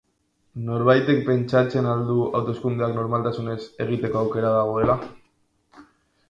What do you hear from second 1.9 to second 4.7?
al du hauteskundeak normaltasunez egiteko aukera